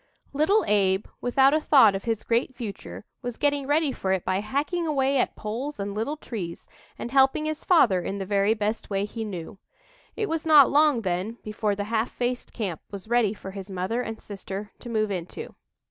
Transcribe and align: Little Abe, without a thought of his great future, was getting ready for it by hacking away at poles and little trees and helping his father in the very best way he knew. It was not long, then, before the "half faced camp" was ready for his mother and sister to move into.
Little 0.33 0.65
Abe, 0.67 1.05
without 1.21 1.53
a 1.53 1.59
thought 1.61 1.93
of 1.93 2.05
his 2.05 2.23
great 2.23 2.55
future, 2.55 3.05
was 3.21 3.37
getting 3.37 3.67
ready 3.67 3.91
for 3.91 4.11
it 4.13 4.25
by 4.25 4.39
hacking 4.39 4.87
away 4.87 5.19
at 5.19 5.35
poles 5.35 5.79
and 5.79 5.93
little 5.93 6.17
trees 6.17 6.65
and 6.97 7.11
helping 7.11 7.45
his 7.45 7.63
father 7.63 8.01
in 8.01 8.17
the 8.17 8.25
very 8.25 8.55
best 8.55 8.89
way 8.89 9.05
he 9.05 9.23
knew. 9.23 9.59
It 10.15 10.27
was 10.27 10.43
not 10.43 10.71
long, 10.71 11.01
then, 11.01 11.37
before 11.43 11.75
the 11.75 11.83
"half 11.83 12.09
faced 12.09 12.51
camp" 12.51 12.81
was 12.89 13.07
ready 13.09 13.35
for 13.35 13.51
his 13.51 13.69
mother 13.69 14.01
and 14.01 14.19
sister 14.19 14.71
to 14.79 14.89
move 14.89 15.11
into. 15.11 15.53